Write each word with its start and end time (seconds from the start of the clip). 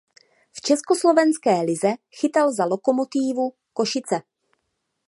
V 0.51 0.61
československé 0.61 1.61
lize 1.61 1.95
chytal 2.17 2.51
za 2.53 2.65
Lokomotívu 2.65 3.53
Košice. 3.73 4.21